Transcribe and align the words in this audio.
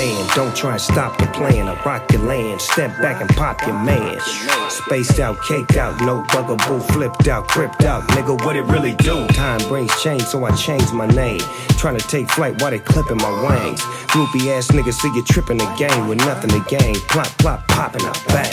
band. 0.00 0.30
Don't 0.34 0.56
try 0.56 0.72
and 0.72 0.80
stop 0.80 1.18
the 1.18 1.26
plan. 1.26 1.68
I 1.68 1.74
rock 1.84 2.10
your 2.12 2.22
land. 2.22 2.60
Step 2.60 2.90
back 3.00 3.20
and 3.20 3.28
pop 3.30 3.60
your 3.66 3.78
man. 3.78 4.18
Spaced 4.68 5.20
out, 5.20 5.36
caked 5.42 5.76
out, 5.76 6.00
no 6.00 6.24
bugaboo, 6.32 6.80
flipped 6.92 7.28
out, 7.28 7.48
cripped 7.48 7.84
out. 7.84 8.02
Nigga, 8.10 8.42
what 8.44 8.56
it 8.56 8.64
really 8.64 8.94
do? 8.94 9.26
Time 9.28 9.60
brings 9.68 9.92
change, 10.02 10.22
so 10.22 10.44
I 10.44 10.52
changed 10.56 10.92
my 10.92 11.06
name. 11.06 11.40
Trying 11.80 11.98
to 11.98 12.06
take 12.08 12.30
flight 12.30 12.60
while 12.60 12.70
they 12.70 12.78
clipping 12.78 13.18
my 13.18 13.32
wings. 13.44 13.80
Groupie 14.12 14.48
ass 14.56 14.68
niggas 14.68 14.94
see 14.94 15.12
you 15.14 15.24
tripping 15.24 15.58
the 15.58 15.70
game 15.76 16.08
with 16.08 16.18
nothing 16.18 16.50
to 16.50 16.60
gain. 16.68 16.94
Plop, 17.12 17.28
plop, 17.38 17.66
popping 17.68 18.04
out 18.06 18.20
bang. 18.28 18.50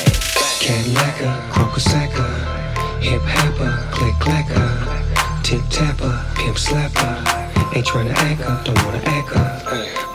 Cadillaca, 0.59 1.49
crocosacca, 1.49 3.01
hip 3.01 3.21
hopper, 3.23 3.71
click 3.91 4.15
clacker, 4.15 4.86
tip 5.47 5.63
tapper, 5.69 6.25
pimp 6.35 6.57
slapper. 6.57 7.15
Ain't 7.73 7.87
tryna 7.87 8.11
act 8.15 8.41
up, 8.41 8.65
don't 8.65 8.83
wanna 8.83 9.01
act 9.05 9.31
up. 9.37 9.63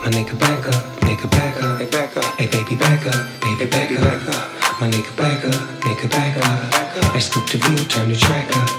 My 0.03 0.09
nigga 0.11 0.37
back 0.39 0.67
up, 0.67 0.83
nigga 1.01 1.27
back 1.31 1.63
up, 1.63 1.79
hey 1.79 1.89
back 1.89 2.15
up, 2.15 2.23
hey 2.39 2.45
baby 2.45 2.75
back 2.75 3.03
up, 3.07 3.41
baby 3.41 3.65
back 3.65 3.89
up. 3.89 4.79
My 4.79 4.91
nigga 4.91 5.17
back 5.17 5.43
up, 5.43 5.53
nigga 5.81 6.07
back 6.11 6.37
up. 6.37 7.15
I 7.15 7.17
scoop 7.17 7.47
the 7.47 7.57
view, 7.57 7.83
turn 7.85 8.09
the 8.09 8.15
track 8.15 8.47
up. 8.55 8.69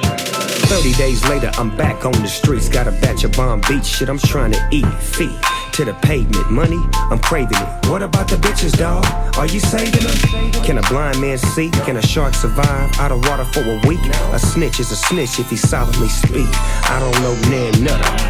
30 0.71 0.93
days 0.93 1.29
later, 1.29 1.51
I'm 1.59 1.77
back 1.77 2.05
on 2.05 2.13
the 2.13 2.29
streets. 2.29 2.69
Got 2.69 2.87
a 2.87 2.93
batch 2.93 3.25
of 3.25 3.33
bomb 3.33 3.61
beach 3.69 3.87
shit, 3.87 4.09
I'm 4.09 4.19
trying 4.19 4.53
to 4.53 4.69
eat. 4.71 4.87
Feet 5.03 5.54
to 5.75 5.85
the 5.85 5.95
pavement. 5.95 6.49
Money, 6.53 6.81
I'm 7.11 7.19
craving 7.19 7.59
it. 7.59 7.91
What 7.91 8.01
about 8.01 8.29
the 8.29 8.37
bitches, 8.37 8.79
dawg? 8.79 9.05
Are 9.37 9.47
you 9.47 9.59
saving 9.59 10.05
them? 10.07 10.53
Can 10.63 10.79
a 10.79 10.83
blind 10.83 11.21
man 11.21 11.37
see? 11.37 11.71
Can 11.85 11.97
a 11.97 12.03
shark 12.03 12.35
survive 12.35 12.97
out 13.01 13.11
of 13.11 13.27
water 13.27 13.45
for 13.45 13.61
a 13.61 13.81
week? 13.89 13.99
A 14.33 14.39
snitch 14.39 14.79
is 14.79 14.93
a 14.93 14.97
snitch 14.97 15.41
if 15.41 15.51
he 15.51 15.57
solemnly 15.57 16.09
speak. 16.09 16.47
I 16.89 17.01
don't 17.01 17.21
know 17.23 17.35
nan 17.51 17.83
nutter. 17.83 18.24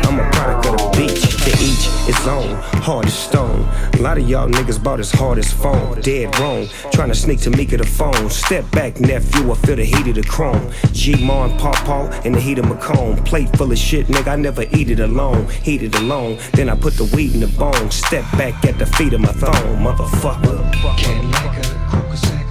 Each 1.65 1.89
its 2.07 2.27
own, 2.27 2.55
hard 2.83 3.07
as 3.07 3.17
stone. 3.17 3.67
A 3.95 4.03
lot 4.03 4.19
of 4.19 4.29
y'all 4.29 4.48
niggas 4.48 4.83
bought 4.83 5.01
as 5.01 5.11
hard 5.11 5.39
as 5.39 5.53
phone. 5.53 6.01
Dead 6.01 6.39
wrong. 6.39 6.69
Trying 6.93 7.09
to 7.09 7.15
sneak 7.15 7.41
to 7.41 7.51
Mika 7.51 7.77
the 7.77 7.87
phone. 7.87 8.29
Step 8.29 8.70
back, 8.70 9.01
nephew, 9.01 9.51
I 9.51 9.55
feel 9.55 9.77
the 9.77 9.85
heat 9.85 10.07
of 10.09 10.15
the 10.17 10.23
chrome. 10.23 10.70
G 10.92 11.25
Mon, 11.25 11.57
Paw 11.59 11.73
Paw, 11.85 12.11
in 12.25 12.33
the 12.33 12.41
heat 12.41 12.59
of 12.59 12.67
Macomb. 12.69 13.17
Plate 13.25 13.48
full 13.57 13.73
of 13.73 13.79
shit, 13.79 14.07
nigga, 14.09 14.29
I 14.33 14.37
never 14.37 14.65
eat 14.73 14.91
it 14.91 15.01
alone. 15.01 15.48
Heat 15.62 15.83
it 15.83 15.95
alone. 15.97 16.39
Then 16.53 16.69
I 16.69 16.77
put 16.77 16.95
the 16.95 17.05
weed 17.17 17.35
in 17.35 17.41
the 17.41 17.48
bone. 17.59 17.91
Step 17.91 18.25
back 18.33 18.65
at 18.65 18.79
the 18.79 18.87
feet 18.87 19.15
of 19.15 19.20
my 19.20 19.33
throne, 19.33 19.79
motherfucker. 19.79 20.73
Cadillaca, 20.98 21.62
crocosacca, 21.89 22.39
hip 22.39 22.44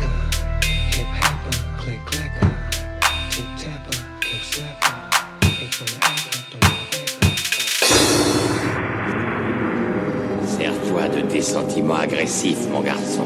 de 11.15 11.21
tes 11.21 11.41
sentiments 11.41 11.95
agressifs, 11.95 12.67
mon 12.71 12.81
garçon. 12.81 13.25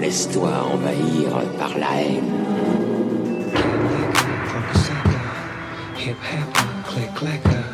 Laisse-toi 0.00 0.50
envahir 0.72 1.30
par 1.58 1.76
la 1.78 2.00
haine. 2.00 2.30
Crocosacca, 4.48 5.20
hip 5.98 6.16
hopper, 6.22 6.66
click 6.86 7.14
clacker, 7.14 7.64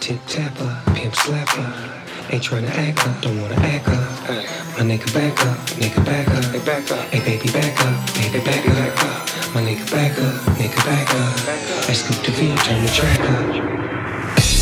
tip 0.00 0.18
tapper, 0.26 0.72
pimp 0.94 1.14
slapper. 1.14 1.68
Ain't 2.30 2.42
tryna 2.42 2.70
act 2.70 3.06
up, 3.06 3.20
don't 3.22 3.40
wanna 3.40 3.60
act 3.74 3.88
up. 3.88 3.96
My 4.76 4.84
nigga 4.84 5.12
back 5.14 5.44
up, 5.46 5.58
nigga 5.80 6.04
back 6.04 6.28
up, 6.28 6.44
hey 6.52 6.60
back 6.64 6.90
up, 6.90 7.04
hey 7.12 7.20
baby 7.20 7.50
back 7.50 7.80
up, 7.84 7.94
baby 8.14 8.44
back 8.44 8.66
up. 8.66 9.54
My 9.54 9.62
nigga 9.62 9.90
back 9.90 10.18
up, 10.18 10.34
nigga 10.58 10.80
back 10.84 11.14
up. 11.14 11.88
I 11.88 11.92
scoop 11.92 12.22
the 12.24 12.32
view, 12.32 12.54
turn 12.56 12.82
the 12.82 12.90
track 12.92 13.20
up. 13.20 13.67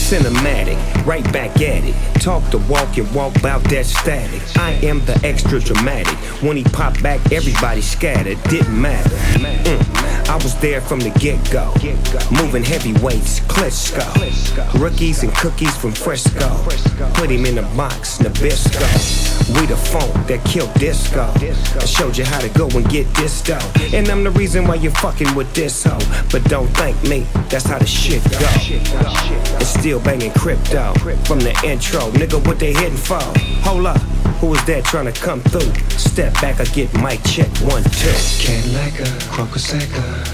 Cinematic, 0.07 0.77
right 1.05 1.25
back 1.33 1.61
at 1.61 1.83
it. 1.83 1.95
Talk 2.21 2.49
the 2.53 2.59
walk 2.71 2.97
and 2.97 3.13
walk 3.13 3.35
about 3.37 3.65
that 3.65 3.87
static. 3.87 4.41
I 4.57 4.73
am 4.87 5.05
the 5.05 5.19
extra 5.25 5.59
dramatic. 5.59 6.15
When 6.43 6.57
he 6.57 6.63
popped 6.63 7.03
back, 7.03 7.33
everybody 7.33 7.81
scattered. 7.81 8.41
Didn't 8.45 8.81
matter. 8.81 9.11
Mm. 9.11 10.29
I 10.29 10.37
was 10.37 10.55
there 10.61 10.81
from 10.81 11.01
the 11.01 11.11
get 11.19 11.39
go. 11.51 11.75
Moving 12.31 12.63
heavyweights, 12.63 13.41
Klitschko. 13.41 14.81
Rookies 14.81 15.25
and 15.25 15.35
cookies 15.35 15.77
from 15.77 15.91
Fresco. 15.91 16.49
Put 17.15 17.31
him 17.31 17.45
in 17.45 17.59
a 17.59 17.63
box, 17.77 18.19
Nabisco. 18.19 18.87
We 19.59 19.67
the 19.67 19.76
that 19.99 20.45
killed 20.45 20.73
disco. 20.75 21.33
I 21.81 21.85
showed 21.85 22.17
you 22.17 22.25
how 22.25 22.41
to 22.41 22.49
go 22.51 22.69
and 22.69 22.89
get 22.89 23.07
dough. 23.45 23.59
And 23.93 24.09
I'm 24.09 24.25
the 24.25 24.31
reason 24.31 24.67
why 24.67 24.77
you're 24.77 24.93
fucking 24.93 25.35
with 25.35 25.53
this 25.55 25.85
hoe. 25.85 25.99
But 26.31 26.45
don't 26.45 26.69
thank 26.77 27.01
me, 27.05 27.27
that's 27.49 27.67
how 27.67 27.79
the 27.79 27.87
shit 27.87 28.23
go. 28.31 28.47
And 29.57 29.67
still 29.67 30.01
banging 30.01 30.33
crypto 30.33 30.93
from 31.25 31.41
the 31.41 31.55
intro. 31.65 32.11
Nigga, 32.13 32.45
what 32.47 32.59
they 32.59 32.73
hitting 32.73 32.97
for? 32.97 33.21
Hold 33.63 33.87
up, 33.87 34.01
who 34.41 34.55
is 34.55 34.65
that 34.67 34.85
trying 34.85 35.13
to 35.13 35.21
come 35.21 35.41
through? 35.41 35.73
Step 35.99 36.33
back, 36.35 36.61
I 36.61 36.65
get 36.67 36.93
mic 36.95 37.23
check 37.25 37.49
one, 37.59 37.83
two. 37.83 38.13
Cadillaca, 38.43 39.07
crocosacca, 39.31 40.27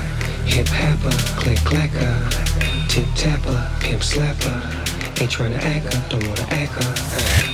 hip 0.47 0.69
hopper, 0.69 1.17
click 1.41 1.59
clacker, 1.59 2.89
tip 2.89 3.07
tapper, 3.15 3.71
pimp 3.81 4.03
slapper. 4.03 4.92
Ain't 5.23 5.31
tryna 5.31 5.63
act 5.63 5.87
up, 5.95 6.11
don't 6.11 6.27
wanna 6.27 6.47
act 6.51 6.77
up. 6.79 6.99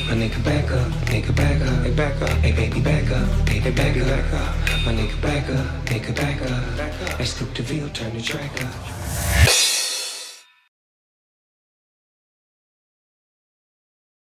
My 0.09 0.15
nigga 0.15 0.43
back 0.43 0.73
up, 0.73 0.91
nigga 1.13 1.37
back 1.37 1.61
up, 1.61 1.85
hey 1.85 1.91
back 1.91 2.23
up, 2.23 2.31
hey 2.39 2.53
baby 2.53 2.81
back 2.81 3.11
up, 3.11 3.45
baby 3.45 3.71
back 3.71 4.33
up. 4.33 4.55
My 4.87 4.95
nigga 4.95 5.21
back 5.21 5.51
up, 5.51 5.67
nigga 5.85 6.17
back 6.17 6.41
up. 6.51 7.21
I 7.21 7.25
scoop 7.25 7.53
the 7.55 7.63
view, 7.63 7.91
turn 7.91 8.15
the 8.15 8.23
track 8.23 8.65
up. 8.65 8.98